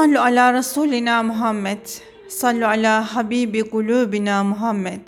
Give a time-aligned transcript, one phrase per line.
[0.00, 1.84] Sallu ala Resulina Muhammed.
[2.28, 5.00] Sallu ala Habibi kulubina Muhammed.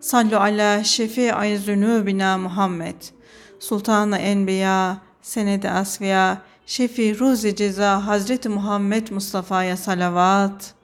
[0.00, 2.94] Sallu ala şefi'i zunubina Muhammed.
[3.60, 10.74] Sultanı Enbiya, Senedi Asfiya, Şefi Ruzi Ceza Hazreti Muhammed Mustafa'ya salavat.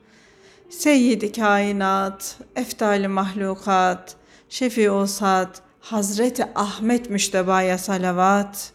[0.69, 4.15] Seyyid-i kainat, eftali mahlukat,
[4.49, 8.71] şefi osat, Hazreti Ahmet Müşteba'ya salavat.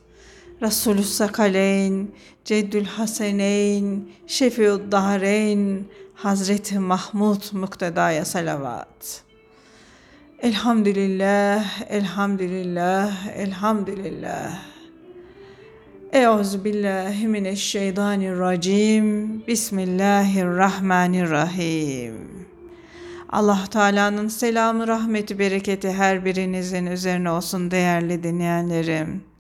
[0.63, 2.11] Resulü Sakaleyn,
[2.45, 9.23] Ceddül Haseneyn, Şefiud Dahreyn, Hazreti Mahmud Mukteda'ya salavat.
[10.39, 14.59] Elhamdülillah, elhamdülillah, elhamdülillah.
[16.13, 19.47] Euzu billahi mineşşeytanirracim.
[19.47, 22.15] Bismillahirrahmanirrahim.
[23.29, 29.34] Allah Teala'nın selamı, rahmeti, bereketi her birinizin üzerine olsun değerli dinleyenlerim.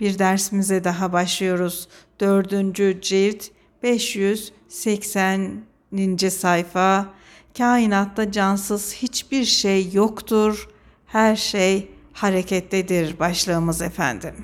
[0.00, 1.88] Bir dersimize daha başlıyoruz.
[2.20, 3.44] Dördüncü cilt
[3.82, 5.62] 580.
[6.30, 7.14] sayfa.
[7.58, 10.68] Kainatta cansız hiçbir şey yoktur.
[11.06, 14.34] Her şey harekettedir başlığımız efendim.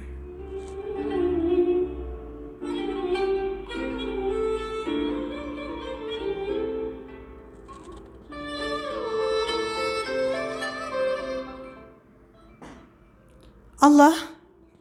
[13.80, 14.31] Allah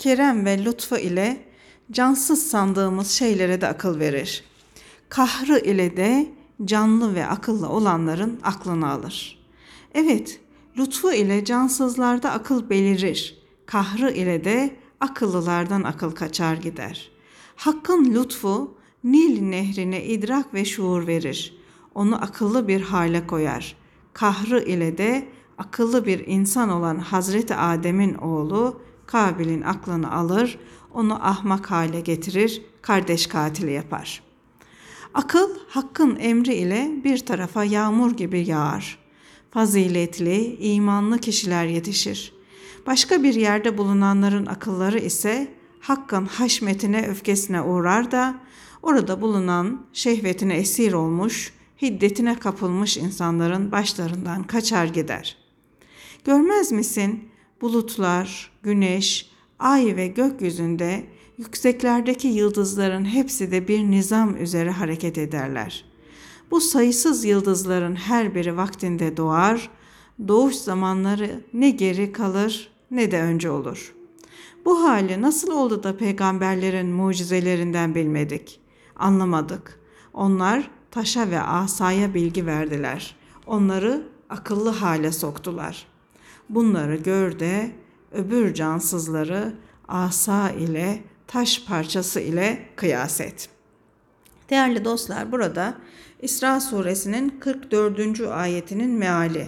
[0.02, 1.38] kerem ve lütfu ile
[1.92, 4.44] cansız sandığımız şeylere de akıl verir.
[5.10, 6.32] Kahrı ile de
[6.66, 9.40] canlı ve akıllı olanların aklını alır.
[9.94, 10.40] Evet,
[10.78, 13.38] lütfu ile cansızlarda akıl belirir.
[13.66, 17.12] Kahrı ile de akıllılardan akıl kaçar gider.
[17.56, 21.58] Hakkın lütfu Nil nehrine idrak ve şuur verir.
[21.96, 23.76] Onu akıllı bir hale koyar.
[24.14, 30.60] Kahrı ile de akıllı bir insan olan Hazreti Adem'in oğlu Kabil'in aklını alır,
[30.94, 34.24] onu ahmak hale getirir, kardeş katili yapar.
[35.14, 38.98] Akıl hakkın emri ile bir tarafa yağmur gibi yağar.
[39.52, 42.34] Faziletli, imanlı kişiler yetişir.
[42.88, 48.36] Başka bir yerde bulunanların akılları ise hakkın haşmetine, öfkesine uğrar da
[48.84, 55.38] orada bulunan şehvetine esir olmuş, hiddetine kapılmış insanların başlarından kaçar gider.
[56.26, 57.31] Görmez misin
[57.62, 59.30] bulutlar, güneş,
[59.60, 61.06] ay ve gökyüzünde
[61.38, 65.86] yükseklerdeki yıldızların hepsi de bir nizam üzere hareket ederler.
[66.52, 69.70] Bu sayısız yıldızların her biri vaktinde doğar,
[70.28, 73.96] doğuş zamanları ne geri kalır ne de önce olur.
[74.66, 78.60] Bu hali nasıl oldu da peygamberlerin mucizelerinden bilmedik,
[78.96, 79.80] anlamadık.
[80.14, 83.16] Onlar taşa ve asaya bilgi verdiler.
[83.48, 85.91] Onları akıllı hale soktular.
[86.52, 87.72] Bunları gör de
[88.12, 89.54] öbür cansızları
[89.88, 93.50] asa ile taş parçası ile kıyas et.
[94.50, 95.74] Değerli dostlar burada
[96.22, 98.22] İsra suresinin 44.
[98.22, 99.48] ayetinin meali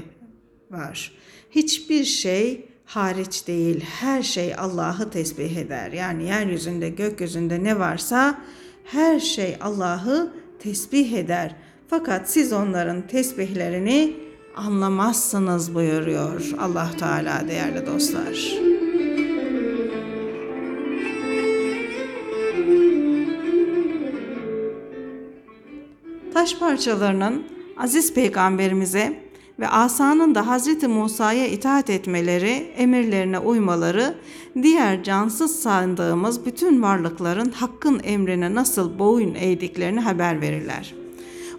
[0.72, 1.12] var.
[1.52, 5.92] Hiçbir şey hariç değil, her şey Allah'ı tesbih eder.
[5.92, 8.42] Yani yeryüzünde, gökyüzünde ne varsa
[8.86, 11.56] her şey Allah'ı tesbih eder.
[11.88, 14.16] Fakat siz onların tesbihlerini
[14.56, 18.54] anlamazsınız buyuruyor Allah Teala değerli dostlar.
[26.34, 27.44] Taş parçalarının
[27.78, 29.24] aziz peygamberimize
[29.60, 34.16] ve asanın da Hazreti Musa'ya itaat etmeleri, emirlerine uymaları,
[34.62, 40.94] diğer cansız sandığımız bütün varlıkların hakkın emrine nasıl boyun eğdiklerini haber verirler.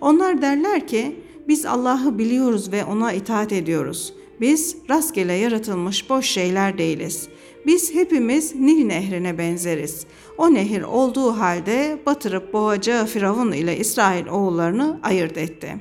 [0.01, 4.13] Onlar derler ki, biz Allah'ı biliyoruz ve ona itaat ediyoruz.
[4.41, 7.29] Biz rastgele yaratılmış boş şeyler değiliz.
[7.67, 10.07] Biz hepimiz Nil nehrine benzeriz.
[10.39, 15.77] O nehir olduğu halde batırıp boğacağı Firavun ile İsrail oğullarını ayırt etti.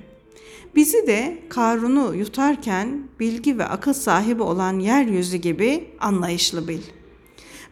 [0.75, 6.81] Bizi de Karun'u yutarken bilgi ve akıl sahibi olan yeryüzü gibi anlayışlı bil.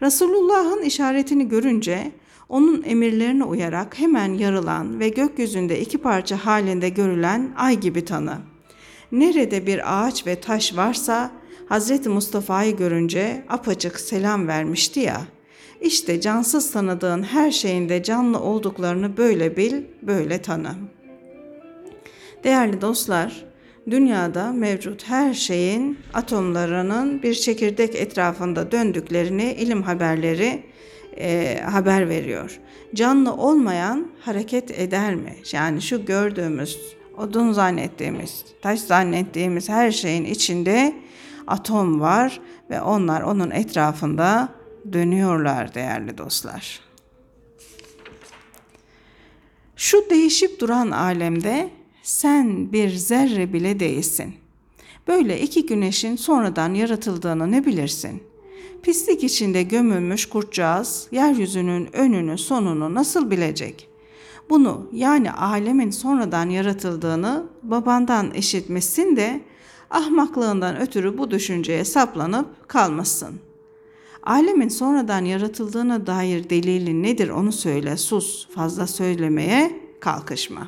[0.02, 2.12] Resulullah'ın işaretini görünce
[2.52, 8.38] onun emirlerine uyarak hemen yarılan ve gökyüzünde iki parça halinde görülen ay gibi tanı.
[9.12, 11.32] Nerede bir ağaç ve taş varsa
[11.70, 12.08] Hz.
[12.08, 15.22] Mustafa'yı görünce apacık selam vermişti ya.
[15.82, 20.76] İşte cansız tanıdığın her şeyinde canlı olduklarını böyle bil, böyle tanı.
[22.44, 23.46] Değerli dostlar,
[23.90, 30.72] dünyada mevcut her şeyin atomlarının bir çekirdek etrafında döndüklerini ilim haberleri
[31.18, 32.60] e, haber veriyor.
[32.96, 35.36] Canlı olmayan hareket eder mi?
[35.52, 36.80] Yani şu gördüğümüz,
[37.18, 40.96] odun zannettiğimiz, taş zannettiğimiz her şeyin içinde
[41.48, 44.50] atom var ve onlar onun etrafında
[44.94, 46.80] dönüyorlar değerli dostlar.
[49.76, 51.70] Şu değişip duran alemde
[52.04, 54.36] sen bir zerre bile değilsin.
[55.08, 58.24] Böyle iki güneşin sonradan yaratıldığını ne bilirsin?
[58.84, 63.88] Pislik içinde gömülmüş kurtcağız yeryüzünün önünü sonunu nasıl bilecek?
[64.50, 69.42] Bunu yani alemin sonradan yaratıldığını babandan işitmişsin de
[69.90, 73.40] ahmaklığından ötürü bu düşünceye saplanıp kalmışsın.
[74.24, 80.68] Alemin sonradan yaratıldığına dair delilin nedir onu söyle sus fazla söylemeye kalkışma.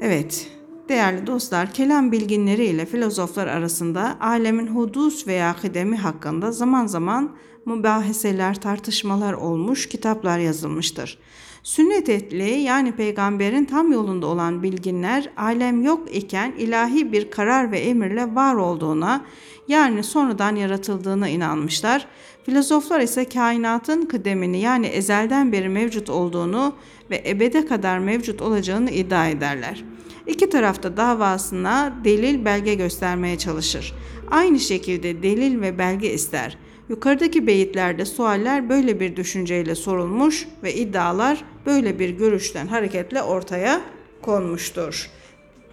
[0.00, 0.57] Evet
[0.88, 7.36] değerli dostlar kelam bilginleri ile filozoflar arasında alemin hudus veya kıdemi hakkında zaman zaman
[7.66, 11.18] mübaheseler tartışmalar olmuş kitaplar yazılmıştır.
[11.62, 17.78] Sünnet etli yani peygamberin tam yolunda olan bilginler alem yok iken ilahi bir karar ve
[17.78, 19.24] emirle var olduğuna
[19.68, 22.06] yani sonradan yaratıldığına inanmışlar.
[22.46, 26.72] Filozoflar ise kainatın kıdemini yani ezelden beri mevcut olduğunu
[27.10, 29.84] ve ebede kadar mevcut olacağını iddia ederler.
[30.28, 33.94] İki tarafta davasına delil belge göstermeye çalışır.
[34.30, 36.58] Aynı şekilde delil ve belge ister.
[36.88, 43.80] Yukarıdaki beyitlerde sualler böyle bir düşünceyle sorulmuş ve iddialar böyle bir görüşten hareketle ortaya
[44.22, 45.10] konmuştur.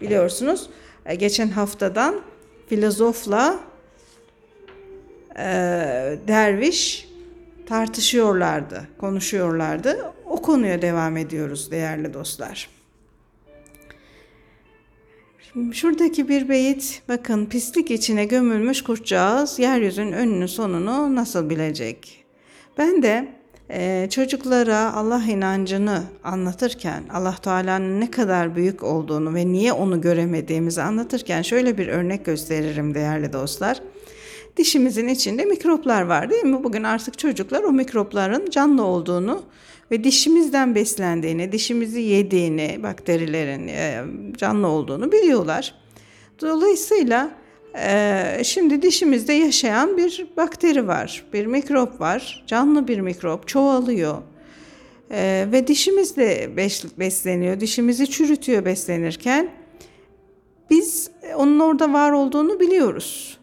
[0.01, 0.69] Biliyorsunuz
[1.05, 2.21] e, geçen haftadan
[2.69, 3.59] filozofla
[5.37, 5.43] e,
[6.27, 7.09] derviş
[7.65, 10.13] tartışıyorlardı, konuşuyorlardı.
[10.25, 12.74] O konuya devam ediyoruz değerli dostlar.
[15.71, 22.25] Şuradaki bir beyit bakın pislik içine gömülmüş kurtcağız yeryüzünün önünü sonunu nasıl bilecek?
[22.77, 23.27] Ben de
[23.69, 30.81] e, çocuklara Allah inancını anlatırken Allah Teala'nın ne kadar büyük olduğunu ve niye onu göremediğimizi
[30.81, 33.81] anlatırken şöyle bir örnek gösteririm değerli dostlar.
[34.57, 36.63] Dişimizin içinde mikroplar var değil mi?
[36.63, 39.43] Bugün artık çocuklar o mikropların canlı olduğunu
[39.91, 44.03] ve dişimizden beslendiğini, dişimizi yediğini, bakterilerin e,
[44.37, 45.75] canlı olduğunu biliyorlar.
[46.41, 47.31] Dolayısıyla
[47.77, 54.17] e, şimdi dişimizde yaşayan bir bakteri var, bir mikrop var, canlı bir mikrop çoğalıyor.
[55.11, 56.49] Ee, ve dişimiz de
[56.97, 59.49] besleniyor, dişimizi çürütüyor beslenirken.
[60.69, 63.37] Biz onun orada var olduğunu biliyoruz.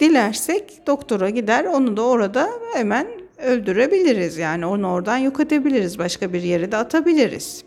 [0.00, 3.06] Dilersek doktora gider, onu da orada hemen
[3.38, 4.36] öldürebiliriz.
[4.36, 5.98] Yani onu oradan yok edebiliriz.
[5.98, 7.64] Başka bir yere de atabiliriz.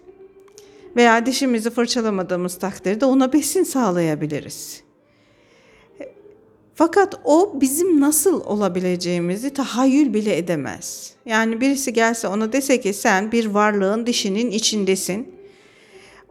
[0.95, 4.83] Veya dişimizi fırçalamadığımız takdirde ona besin sağlayabiliriz.
[6.75, 11.13] Fakat o bizim nasıl olabileceğimizi tahayyül bile edemez.
[11.25, 15.35] Yani birisi gelse ona dese ki sen bir varlığın dişinin içindesin.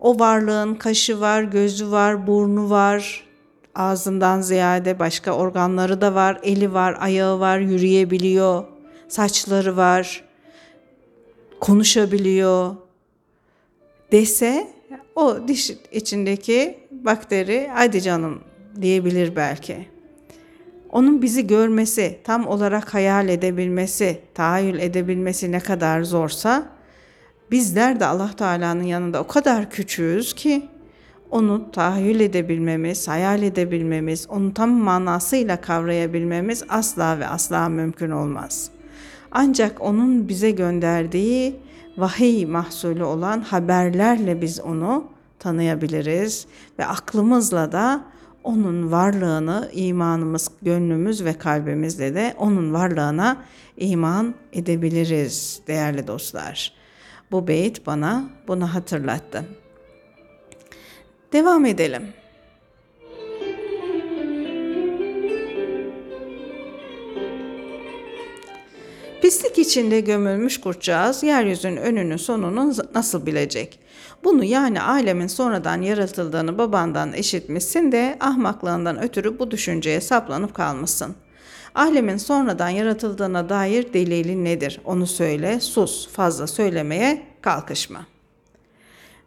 [0.01, 3.27] O varlığın kaşı var, gözü var, burnu var,
[3.75, 8.65] ağzından ziyade başka organları da var, eli var, ayağı var, yürüyebiliyor,
[9.09, 10.25] saçları var,
[11.61, 12.77] konuşabiliyor
[14.13, 14.69] dese
[15.17, 18.41] o diş içindeki bakteri hadi canım
[18.81, 19.89] diyebilir belki.
[20.91, 26.69] Onun bizi görmesi, tam olarak hayal edebilmesi, tahayyül edebilmesi ne kadar zorsa
[27.51, 30.63] bizler de Allah Teala'nın yanında o kadar küçüğüz ki
[31.31, 38.78] onu tahayyül edebilmemiz, hayal edebilmemiz, onu tam manasıyla kavrayabilmemiz asla ve asla mümkün olmaz.''
[39.31, 41.57] Ancak onun bize gönderdiği
[41.97, 45.05] vahiy mahsulü olan haberlerle biz onu
[45.39, 46.47] tanıyabiliriz
[46.79, 48.05] ve aklımızla da
[48.45, 53.45] onun varlığını imanımız, gönlümüz ve kalbimizle de onun varlığına
[53.77, 56.73] iman edebiliriz değerli dostlar.
[57.31, 59.45] Bu beyit bana bunu hatırlattı.
[61.33, 62.03] Devam edelim.
[69.23, 73.79] Pislik içinde gömülmüş kurtcağız yeryüzünün önünü sonunu nasıl bilecek?
[74.25, 81.15] Bunu yani alemin sonradan yaratıldığını babandan işitmişsin de ahmaklığından ötürü bu düşünceye saplanıp kalmışsın.
[81.75, 84.81] Alemin sonradan yaratıldığına dair delilin nedir?
[84.85, 88.07] Onu söyle, sus, fazla söylemeye kalkışma.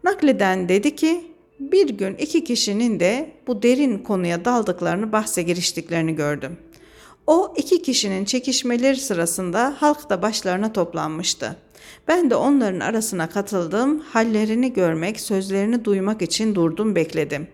[0.03, 1.21] Nakleden dedi ki,
[1.59, 6.70] bir gün iki kişinin de bu derin konuya daldıklarını bahse giriştiklerini gördüm.''
[7.27, 11.55] O iki kişinin çekişmeleri sırasında halk da başlarına toplanmıştı.
[12.07, 17.47] Ben de onların arasına katıldım, hallerini görmek, sözlerini duymak için durdum bekledim.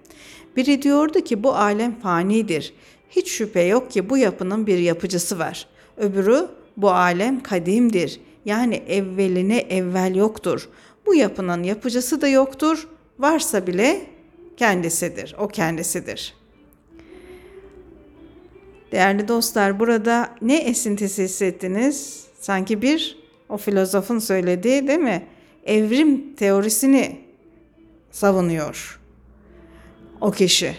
[0.55, 2.74] Biri diyordu ki bu alem fanidir.
[3.09, 5.67] Hiç şüphe yok ki bu yapının bir yapıcısı var.
[5.97, 6.47] Öbürü
[6.77, 8.19] bu alem kadimdir.
[8.45, 10.69] Yani evveline evvel yoktur.
[11.05, 12.88] Bu yapının yapıcısı da yoktur.
[13.19, 14.01] Varsa bile
[14.57, 15.36] kendisidir.
[15.39, 16.46] O kendisidir.''
[18.91, 22.25] Değerli dostlar burada ne esintisi hissettiniz?
[22.39, 23.17] Sanki bir
[23.50, 25.24] o filozofun söylediği değil mi?
[25.67, 27.20] evrim teorisini
[28.12, 29.00] savunuyor
[30.22, 30.75] o kişi.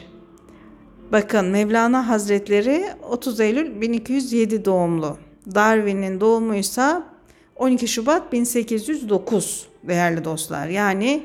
[1.13, 5.17] Bakın Mevlana Hazretleri 30 Eylül 1207 doğumlu.
[5.55, 7.03] Darwin'in doğumuysa
[7.57, 10.67] 12 Şubat 1809 değerli dostlar.
[10.67, 11.23] Yani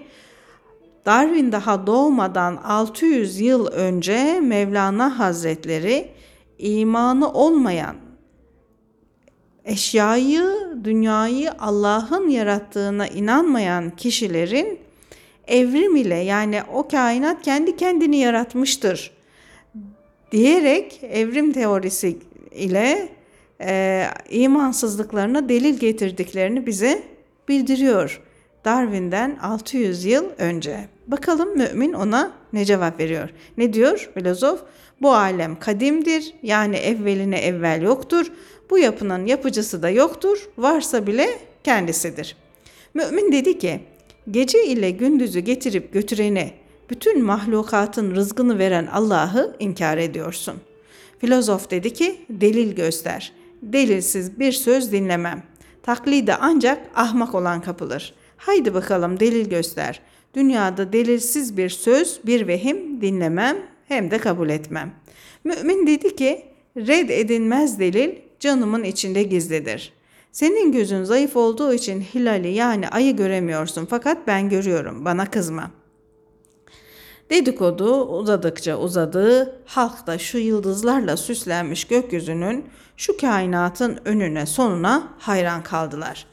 [1.06, 6.10] Darwin daha doğmadan 600 yıl önce Mevlana Hazretleri
[6.58, 7.96] imanı olmayan
[9.66, 10.46] eşyayı,
[10.84, 14.80] dünyayı Allah'ın yarattığına inanmayan kişilerin
[15.48, 19.12] evrim ile yani o kainat kendi kendini yaratmıştır
[20.32, 22.18] diyerek evrim teorisi
[22.52, 23.10] ile
[23.62, 27.04] e, imansızlıklarına delil getirdiklerini bize
[27.48, 28.22] bildiriyor.
[28.66, 30.88] Darwin'den 600 yıl önce.
[31.08, 33.30] Bakalım mümin ona ne cevap veriyor?
[33.58, 34.64] Ne diyor filozof?
[35.04, 38.32] Bu alem kadimdir yani evveline evvel yoktur.
[38.70, 40.50] Bu yapının yapıcısı da yoktur.
[40.58, 41.30] Varsa bile
[41.64, 42.36] kendisidir.
[42.94, 43.80] Mümin dedi ki
[44.32, 46.52] gece ile gündüzü getirip götüreni
[46.90, 50.56] bütün mahlukatın rızkını veren Allah'ı inkar ediyorsun.
[51.20, 53.34] Filozof dedi ki delil göster.
[53.62, 55.44] Delilsiz bir söz dinlemem.
[55.84, 58.14] Taklide ancak ahmak olan kapılır.
[58.38, 60.02] Haydi bakalım delil göster.
[60.36, 64.94] Dünyada delilsiz bir söz, bir vehim dinlemem hem de kabul etmem.
[65.44, 66.46] Mümin dedi ki
[66.78, 69.94] red edilmez delil canımın içinde gizlidir.
[70.32, 75.84] Senin gözün zayıf olduğu için hilali yani ayı göremiyorsun fakat ben görüyorum bana kızma.''
[77.30, 82.66] Dedikodu uzadıkça uzadı, halk da şu yıldızlarla süslenmiş gökyüzünün,
[82.98, 86.26] şu kainatın önüne sonuna hayran kaldılar.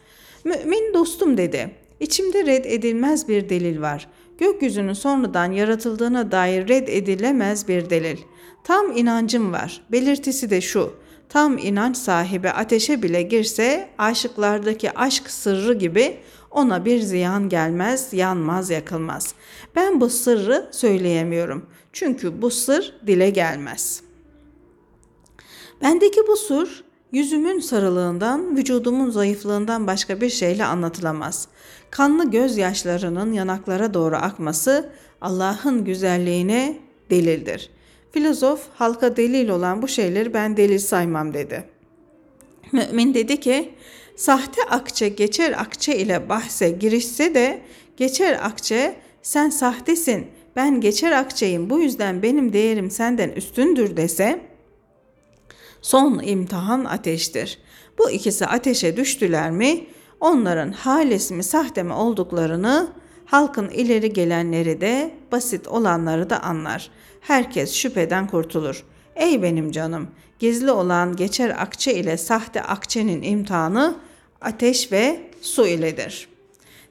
[0.45, 4.09] Mümin dostum dedi, içimde red edilmez bir delil var.
[4.41, 8.17] Gökyüzünün sonradan yaratıldığına dair red edilemez bir delil.
[8.65, 9.83] Tam inancım var.
[9.93, 10.93] Belirtisi de şu.
[11.29, 16.17] Tam inanç sahibi ateşe bile girse aşıklardaki aşk sırrı gibi
[16.51, 19.35] ona bir ziyan gelmez, yanmaz, yakılmaz.
[19.77, 21.67] Ben bu sırrı söyleyemiyorum.
[21.93, 24.03] Çünkü bu sır dile gelmez.
[25.83, 31.49] Bendeki bu sır yüzümün sarılığından, vücudumun zayıflığından başka bir şeyle anlatılamaz.
[31.91, 36.79] Kanlı gözyaşlarının yanaklara doğru akması Allah'ın güzelliğine
[37.11, 37.71] delildir.
[38.13, 41.65] Filozof halka delil olan bu şeyleri ben delil saymam dedi.
[42.73, 43.75] Mümin dedi ki
[44.17, 47.63] Sahte akçe geçer akçe ile bahse girişse de
[47.97, 54.41] geçer akçe sen sahtesin ben geçer akçeyim bu yüzden benim değerim senden üstündür dese
[55.83, 57.59] son imtihan ateştir.
[57.99, 59.87] Bu ikisi ateşe düştüler mi
[60.21, 62.89] onların halis mi sahte mi olduklarını
[63.27, 66.91] halkın ileri gelenleri de basit olanları da anlar.
[67.21, 68.85] Herkes şüpheden kurtulur.
[69.17, 70.09] Ey benim canım,
[70.39, 73.97] gizli olan geçer akçe ile sahte akçenin imtihanı
[74.41, 76.29] ateş ve su iledir.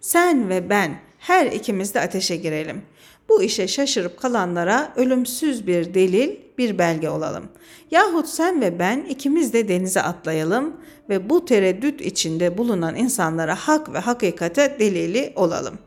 [0.02, 2.82] Sen ve ben her ikimiz de ateşe girelim.
[3.30, 7.44] Bu işe şaşırıp kalanlara ölümsüz bir delil, bir belge olalım.
[7.92, 10.74] Yahut sen ve ben ikimiz de denize atlayalım
[11.10, 15.80] ve bu tereddüt içinde bulunan insanlara hak ve hakikate delili olalım.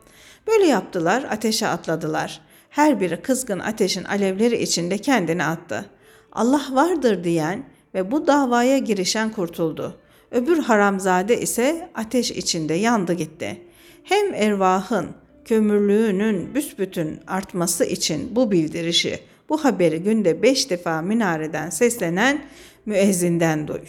[0.47, 2.41] Böyle yaptılar, ateşe atladılar.
[2.69, 5.85] Her biri kızgın ateşin alevleri içinde kendini attı.
[6.31, 9.97] Allah vardır diyen ve bu davaya girişen kurtuldu.
[10.31, 13.61] Öbür haramzade ise ateş içinde yandı gitti.
[14.03, 15.07] Hem ervahın
[15.45, 19.19] kömürlüğünün büsbütün artması için bu bildirişi,
[19.49, 22.45] bu haberi günde beş defa minareden seslenen
[22.85, 23.87] müezzinden duyun.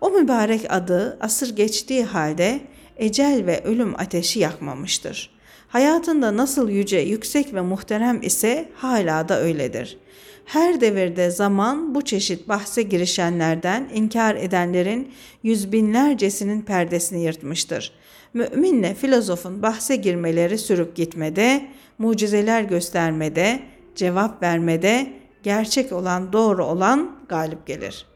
[0.00, 2.60] O mübarek adı asır geçtiği halde
[2.96, 5.30] ecel ve ölüm ateşi yakmamıştır.
[5.68, 9.98] Hayatında nasıl yüce, yüksek ve muhterem ise hala da öyledir.
[10.44, 15.12] Her devirde zaman bu çeşit bahse girişenlerden inkar edenlerin
[15.42, 17.92] yüz binlercesinin perdesini yırtmıştır.
[18.34, 21.68] Müminle filozofun bahse girmeleri sürüp gitmede,
[21.98, 23.60] mucizeler göstermede,
[23.94, 28.06] cevap vermede, gerçek olan doğru olan galip gelir.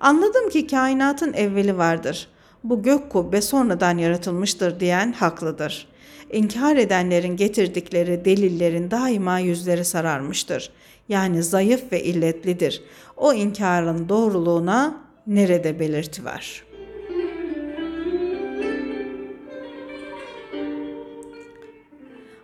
[0.00, 2.28] Anladım ki kainatın evveli vardır.
[2.64, 5.88] Bu gök kubbe sonradan yaratılmıştır diyen haklıdır.
[6.32, 10.70] İnkar edenlerin getirdikleri delillerin daima yüzleri sararmıştır
[11.08, 12.82] yani zayıf ve illetlidir.
[13.16, 16.64] O inkarın doğruluğuna nerede belirti var?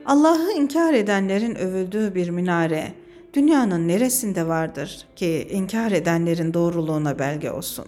[0.08, 2.92] Allah'ı inkar edenlerin övüldüğü bir minare
[3.34, 7.84] dünyanın neresinde vardır ki inkar edenlerin doğruluğuna belge olsun?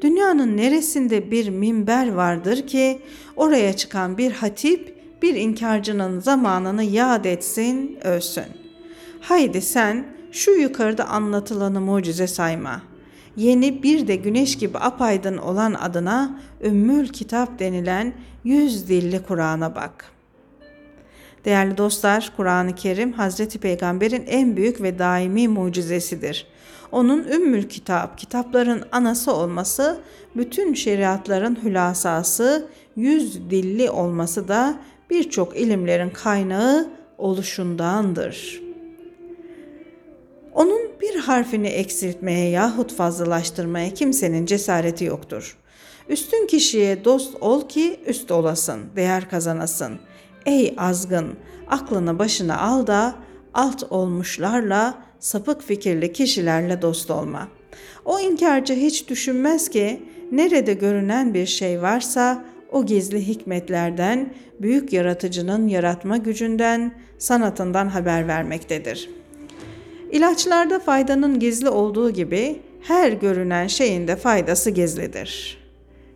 [0.00, 2.98] Dünyanın neresinde bir minber vardır ki
[3.36, 8.64] oraya çıkan bir hatip bir inkarcının zamanını yad etsin, ölsün.''
[9.20, 12.82] Haydi sen şu yukarıda anlatılanı mucize sayma.
[13.36, 20.13] yeni bir de güneş gibi apaydın olan adına Ümmül Kitap denilen yüz dilli Kur'an'a bak.
[21.44, 26.46] Değerli dostlar, Kur'an-ı Kerim Hazreti Peygamber'in en büyük ve daimi mucizesidir.
[26.92, 30.00] Onun Ümmül Kitap, kitapların anası olması,
[30.36, 34.78] bütün şeriatların hülasası, yüz dilli olması da
[35.10, 38.62] birçok ilimlerin kaynağı oluşundandır.
[40.54, 45.56] Onun bir harfini eksiltmeye yahut fazlalaştırmaya kimsenin cesareti yoktur.
[46.08, 49.98] Üstün kişiye dost ol ki üst olasın, değer kazanasın.
[50.46, 51.34] Ey azgın,
[51.68, 53.14] aklını başına al da
[53.54, 57.48] alt olmuşlarla, sapık fikirli kişilerle dost olma.
[58.04, 65.68] O inkarcı hiç düşünmez ki nerede görünen bir şey varsa o gizli hikmetlerden, büyük yaratıcının
[65.68, 69.10] yaratma gücünden, sanatından haber vermektedir.
[70.12, 75.58] İlaçlarda faydanın gizli olduğu gibi her görünen şeyin de faydası gizlidir.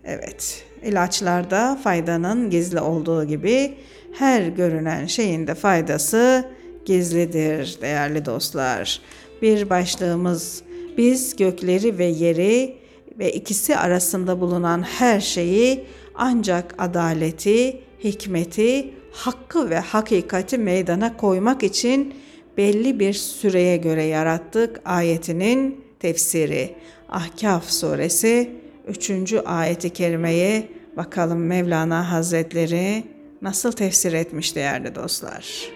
[0.05, 3.75] Evet, ilaçlarda faydanın gizli olduğu gibi
[4.19, 6.45] her görünen şeyin de faydası
[6.85, 9.01] gizlidir değerli dostlar.
[9.43, 10.63] Bir başlığımız
[10.99, 12.77] biz gökleri ve yeri
[13.19, 22.15] ve ikisi arasında bulunan her şeyi ancak adaleti, hikmeti, hakkı ve hakikati meydana koymak için
[22.57, 26.75] belli bir süreye göre yarattık ayetinin tefsiri.
[27.09, 28.51] Ahkaf suresi
[28.89, 29.33] 3.
[29.45, 33.05] ayeti kerimeye bakalım Mevlana Hazretleri
[33.43, 35.69] nasıl tefsir etmiş değerli dostlar.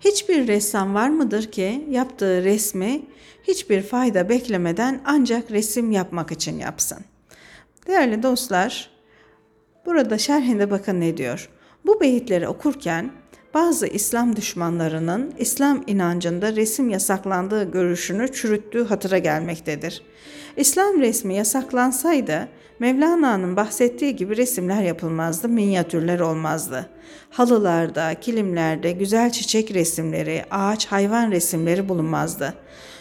[0.00, 3.02] Hiçbir ressam var mıdır ki yaptığı resmi
[3.42, 6.98] hiçbir fayda beklemeden ancak resim yapmak için yapsın?
[7.86, 8.97] Değerli dostlar,
[9.88, 11.48] burada şerhinde bakın ne diyor.
[11.86, 13.10] Bu beyitleri okurken
[13.54, 20.02] bazı İslam düşmanlarının İslam inancında resim yasaklandığı görüşünü çürüttüğü hatıra gelmektedir.
[20.56, 22.48] İslam resmi yasaklansaydı
[22.78, 26.90] Mevlana'nın bahsettiği gibi resimler yapılmazdı, minyatürler olmazdı.
[27.30, 32.54] Halılarda, kilimlerde güzel çiçek resimleri, ağaç, hayvan resimleri bulunmazdı.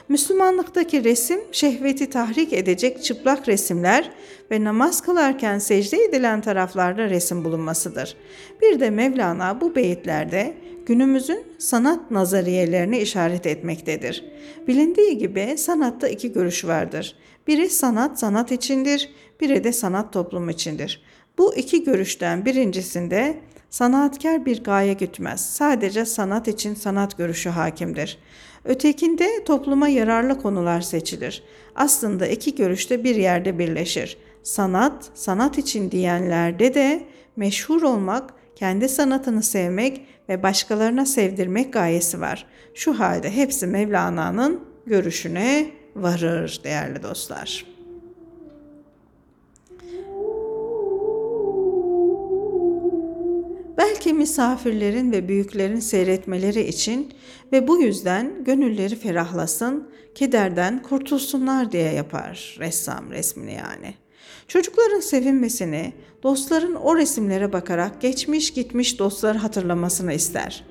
[0.09, 4.11] Müslümanlıktaki resim şehveti tahrik edecek çıplak resimler
[4.51, 8.15] ve namaz kılarken secde edilen taraflarda resim bulunmasıdır.
[8.61, 14.25] Bir de Mevlana bu beyitlerde günümüzün sanat nazariyelerini işaret etmektedir.
[14.67, 17.15] Bilindiği gibi sanatta iki görüş vardır.
[17.47, 19.09] Biri sanat sanat içindir,
[19.41, 21.01] biri de sanat toplum içindir.
[21.37, 23.37] Bu iki görüşten birincisinde
[23.69, 25.49] sanatkar bir gaye gütmez.
[25.49, 28.17] Sadece sanat için sanat görüşü hakimdir.
[28.65, 31.43] Ötekinde topluma yararlı konular seçilir.
[31.75, 34.17] Aslında iki görüşte bir yerde birleşir.
[34.43, 37.03] Sanat, sanat için diyenlerde de
[37.35, 42.45] meşhur olmak, kendi sanatını sevmek ve başkalarına sevdirmek gayesi var.
[42.73, 47.76] Şu halde hepsi Mevlana'nın görüşüne varır değerli dostlar.
[53.77, 57.13] Belki misafirlerin ve büyüklerin seyretmeleri için
[57.51, 63.93] ve bu yüzden gönülleri ferahlasın, kederden kurtulsunlar diye yapar ressam resmini yani.
[64.47, 70.63] Çocukların sevinmesini, dostların o resimlere bakarak geçmiş gitmiş dostları hatırlamasını ister.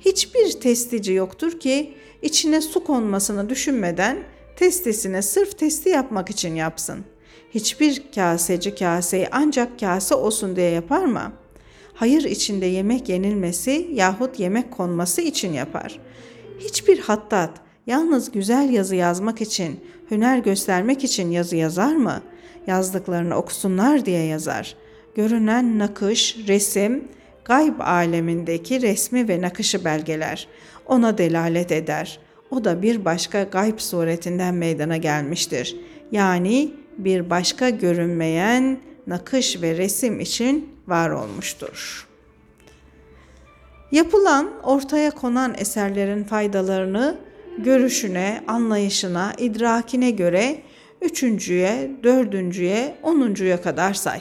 [0.00, 4.18] Hiçbir testici yoktur ki içine su konmasını düşünmeden
[4.56, 7.04] testisine sırf testi yapmak için yapsın.
[7.50, 11.43] Hiçbir kaseci kaseyi ancak kase olsun diye yapar mı?''
[11.94, 16.00] Hayır içinde yemek yenilmesi yahut yemek konması için yapar.
[16.58, 17.50] Hiçbir hattat
[17.86, 19.80] yalnız güzel yazı yazmak için,
[20.10, 22.22] hüner göstermek için yazı yazar mı?
[22.66, 24.76] Yazdıklarını okusunlar diye yazar.
[25.14, 27.08] Görünen nakış, resim,
[27.44, 30.48] gayb alemindeki resmi ve nakışı belgeler.
[30.86, 32.18] Ona delalet eder.
[32.50, 35.76] O da bir başka gayb suretinden meydana gelmiştir.
[36.12, 42.08] Yani bir başka görünmeyen nakış ve resim için var olmuştur.
[43.92, 47.18] Yapılan, ortaya konan eserlerin faydalarını
[47.58, 50.62] görüşüne, anlayışına, idrakine göre
[51.02, 54.20] üçüncüye, dördüncüye, onuncuya kadar say.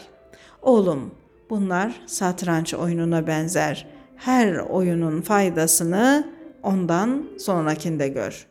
[0.61, 1.11] Oğlum,
[1.49, 3.87] bunlar satranç oyununa benzer.
[4.15, 6.27] Her oyunun faydasını
[6.63, 8.47] ondan sonrakinde gör.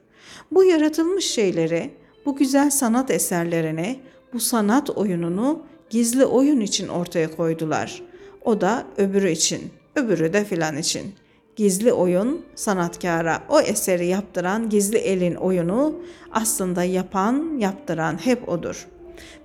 [0.51, 1.91] Bu yaratılmış şeyleri,
[2.27, 4.01] bu güzel sanat eserlerini,
[4.33, 8.03] bu sanat oyununu gizli oyun için ortaya koydular.
[8.45, 11.15] O da öbürü için, öbürü de filan için.
[11.57, 16.01] Gizli oyun sanatkara o eseri yaptıran gizli elin oyunu
[16.31, 18.89] aslında yapan, yaptıran hep odur.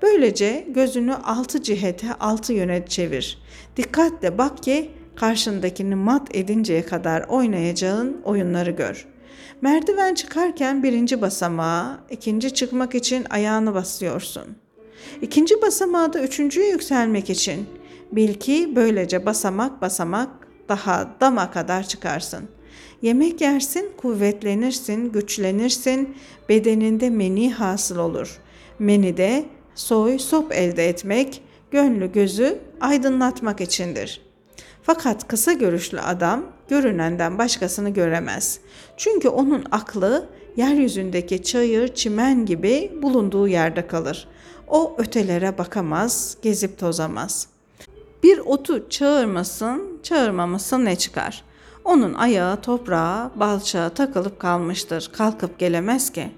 [0.02, 3.38] Böylece gözünü altı cihete, altı yöne çevir.
[3.78, 9.08] Dikkatle bak ki karşındakini mat edinceye kadar oynayacağın oyunları gör.
[9.62, 14.67] Merdiven çıkarken birinci basamağa, ikinci çıkmak için ayağını basıyorsun.
[15.22, 17.66] İkinci basamağı da üçüncüye yükselmek için.
[18.12, 20.30] Bil ki böylece basamak basamak
[20.70, 22.50] daha dama kadar çıkarsın.
[23.02, 26.16] Yemek yersin, kuvvetlenirsin, güçlenirsin,
[26.50, 28.40] bedeninde meni hasıl olur.
[28.80, 34.22] Meni de soy sop elde etmek, gönlü gözü aydınlatmak içindir.
[34.84, 38.60] Fakat kısa görüşlü adam görünenden başkasını göremez.
[38.98, 44.28] Çünkü onun aklı yeryüzündeki çayır, çimen gibi bulunduğu yerde kalır.
[44.68, 47.48] O ötelere bakamaz, gezip tozamaz.
[48.24, 51.44] Bir otu çağırmasın, çağırmamasın ne çıkar?
[51.86, 55.12] Onun ayağı toprağa, balçağa takılıp kalmıştır.
[55.18, 56.32] Kalkıp gelemez ki.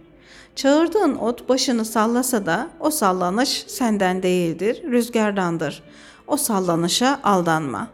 [0.56, 5.84] Çağırdığın ot başını sallasa da o sallanış senden değildir, rüzgardandır.
[6.28, 7.88] O sallanışa aldanma.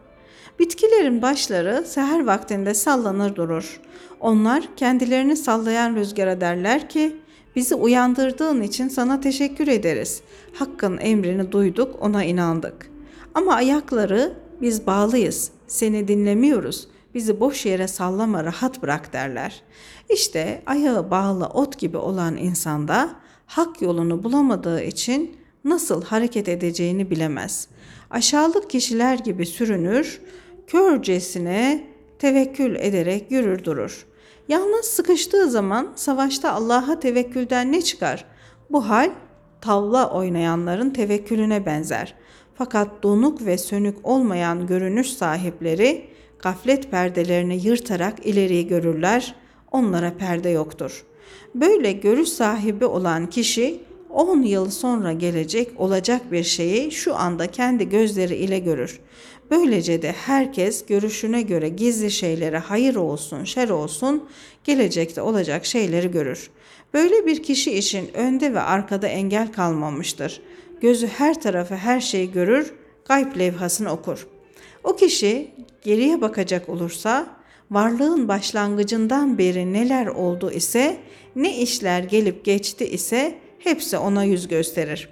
[0.59, 3.81] Bitkilerin başları seher vaktinde sallanır durur.
[4.19, 7.15] Onlar kendilerini sallayan rüzgara derler ki,
[7.55, 10.21] bizi uyandırdığın için sana teşekkür ederiz.
[10.53, 12.91] Hakkın emrini duyduk, ona inandık.
[13.33, 19.61] Ama ayakları biz bağlıyız, seni dinlemiyoruz, bizi boş yere sallama rahat bırak derler.
[20.09, 23.15] İşte ayağı bağlı ot gibi olan insanda
[23.45, 27.67] hak yolunu bulamadığı için nasıl hareket edeceğini bilemez.
[28.09, 30.21] Aşağılık kişiler gibi sürünür,
[30.67, 31.87] körcesine
[32.19, 34.05] tevekkül ederek yürür durur.
[34.47, 38.25] Yalnız sıkıştığı zaman savaşta Allah'a tevekkülden ne çıkar?
[38.69, 39.11] Bu hal
[39.61, 42.15] tavla oynayanların tevekkülüne benzer.
[42.55, 46.07] Fakat donuk ve sönük olmayan görünüş sahipleri
[46.39, 49.35] gaflet perdelerini yırtarak ileriyi görürler,
[49.71, 51.05] onlara perde yoktur.
[51.55, 57.89] Böyle görüş sahibi olan kişi 10 yıl sonra gelecek olacak bir şeyi şu anda kendi
[57.89, 58.99] gözleri ile görür.
[59.51, 64.29] Böylece de herkes görüşüne göre gizli şeylere hayır olsun, şer olsun,
[64.63, 66.49] gelecekte olacak şeyleri görür.
[66.93, 70.41] Böyle bir kişi için önde ve arkada engel kalmamıştır.
[70.81, 72.73] Gözü her tarafı her şeyi görür,
[73.05, 74.27] gayb levhasını okur.
[74.83, 77.27] O kişi geriye bakacak olursa
[77.71, 80.97] varlığın başlangıcından beri neler oldu ise,
[81.35, 85.09] ne işler gelip geçti ise hepsi ona yüz gösterir.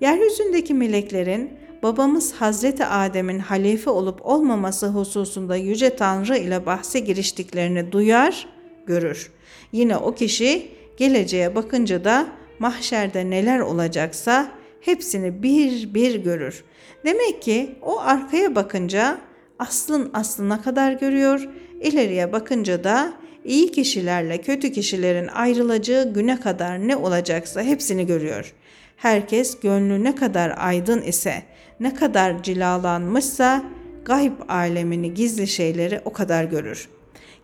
[0.00, 1.50] Yeryüzündeki meleklerin
[1.84, 8.46] babamız Hazreti Adem'in halife olup olmaması hususunda Yüce Tanrı ile bahse giriştiklerini duyar,
[8.86, 9.30] görür.
[9.72, 12.26] Yine o kişi geleceğe bakınca da
[12.58, 14.48] mahşerde neler olacaksa
[14.80, 16.64] hepsini bir bir görür.
[17.04, 19.18] Demek ki o arkaya bakınca
[19.58, 21.48] aslın aslına kadar görüyor,
[21.80, 23.12] ileriye bakınca da
[23.44, 28.54] iyi kişilerle kötü kişilerin ayrılacağı güne kadar ne olacaksa hepsini görüyor.
[28.96, 31.42] Herkes gönlü ne kadar aydın ise,
[31.80, 33.62] ne kadar cilalanmışsa
[34.04, 36.88] gayb alemini gizli şeyleri o kadar görür.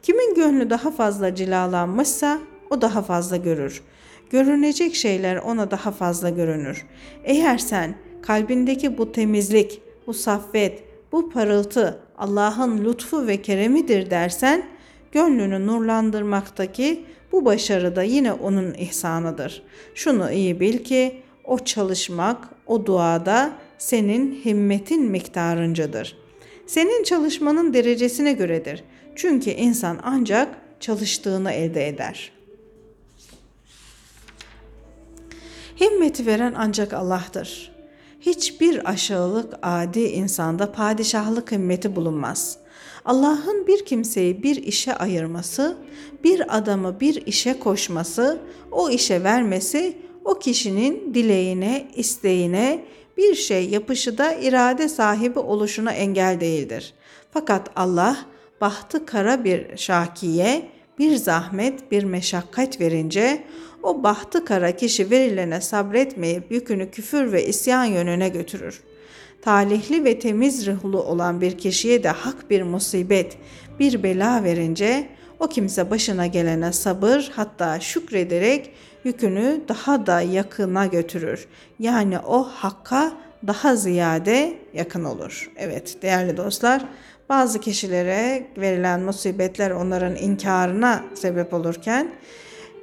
[0.03, 2.39] Kimin gönlü daha fazla cilalanmışsa
[2.71, 3.83] o daha fazla görür.
[4.31, 6.87] Görünecek şeyler ona daha fazla görünür.
[7.25, 14.63] Eğer sen kalbindeki bu temizlik, bu saffet, bu parıltı Allah'ın lütfu ve keremidir dersen,
[15.13, 19.63] gönlünü nurlandırmaktaki bu başarı da yine onun ihsanıdır.
[19.95, 26.17] Şunu iyi bil ki o çalışmak, o duada senin himmetin miktarıncadır.
[26.67, 28.85] Senin çalışmanın derecesine göredir.
[29.17, 32.33] Çünkü insan ancak çalıştığını elde eder.
[35.81, 37.73] Himmeti veren ancak Allah'tır.
[38.21, 42.59] Hiçbir aşağılık adi insanda padişahlık himmeti bulunmaz.
[43.05, 45.77] Allah'ın bir kimseyi bir işe ayırması,
[46.25, 48.41] bir adamı bir işe koşması,
[48.71, 52.85] o işe vermesi, o kişinin dileğine, isteğine,
[53.21, 56.95] bir şey yapışı da irade sahibi oluşuna engel değildir.
[57.33, 58.17] Fakat Allah
[58.61, 63.45] bahtı kara bir şakiye, bir zahmet, bir meşakkat verince
[63.83, 68.81] o bahtı kara kişi verilene sabretmeyip yükünü küfür ve isyan yönüne götürür.
[69.43, 73.37] Talihli ve temiz ruhlu olan bir kişiye de hak bir musibet,
[73.79, 78.71] bir bela verince o kimse başına gelene sabır hatta şükrederek
[79.05, 81.47] yükünü daha da yakına götürür.
[81.79, 83.13] Yani o hakka
[83.47, 85.51] daha ziyade yakın olur.
[85.57, 86.85] Evet değerli dostlar
[87.29, 92.11] bazı kişilere verilen musibetler onların inkarına sebep olurken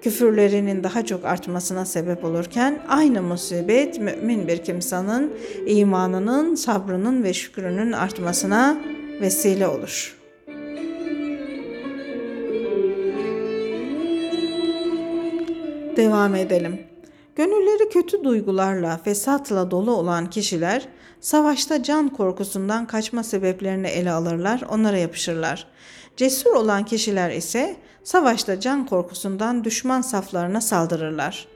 [0.01, 5.33] küfürlerinin daha çok artmasına sebep olurken aynı musibet mümin bir kimsenin
[5.65, 8.77] imanının, sabrının ve şükrünün artmasına
[9.21, 10.16] vesile olur.
[15.97, 16.79] Devam edelim.
[17.35, 20.87] Gönülleri kötü duygularla, fesatla dolu olan kişiler
[21.21, 25.67] savaşta can korkusundan kaçma sebeplerini ele alırlar, onlara yapışırlar.
[26.17, 31.47] Cesur olan kişiler ise savaşta can korkusundan düşman saflarına saldırırlar.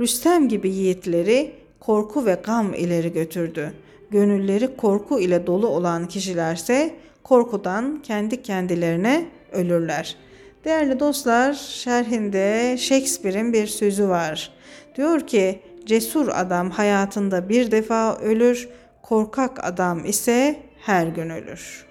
[0.00, 3.72] Rüstem gibi yiğitleri korku ve gam ileri götürdü.
[4.10, 10.16] Gönülleri korku ile dolu olan kişilerse korkudan kendi kendilerine ölürler.
[10.64, 14.52] Değerli dostlar, şerhinde Shakespeare'in bir sözü var.
[14.94, 18.68] Diyor ki, cesur adam hayatında bir defa ölür,
[19.02, 21.86] korkak adam ise her gün ölür.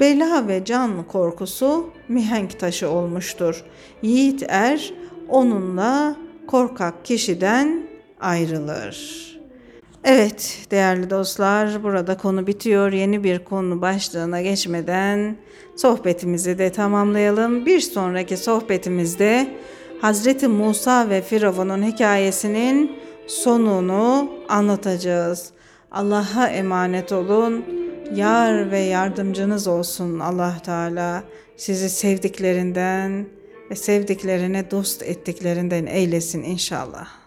[0.00, 3.64] Bela ve can korkusu mihenk taşı olmuştur.
[4.02, 4.94] Yiğit er
[5.28, 7.86] onunla korkak kişiden
[8.20, 9.39] ayrılır.
[10.04, 12.92] Evet değerli dostlar burada konu bitiyor.
[12.92, 15.36] Yeni bir konu başlığına geçmeden
[15.76, 17.66] sohbetimizi de tamamlayalım.
[17.66, 19.48] Bir sonraki sohbetimizde
[20.00, 25.50] Hazreti Musa ve Firavun'un hikayesinin sonunu anlatacağız.
[25.90, 27.64] Allah'a emanet olun.
[28.14, 31.24] Yar ve yardımcınız olsun Allah Teala.
[31.56, 33.26] Sizi sevdiklerinden
[33.70, 37.19] ve sevdiklerine dost ettiklerinden eylesin inşallah.